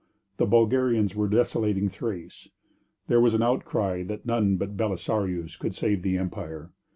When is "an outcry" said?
3.35-4.01